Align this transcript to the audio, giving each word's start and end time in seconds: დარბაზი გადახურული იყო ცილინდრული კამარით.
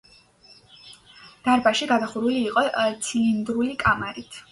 დარბაზი 1.47 1.87
გადახურული 1.91 2.39
იყო 2.47 2.63
ცილინდრული 3.09 3.77
კამარით. 3.85 4.41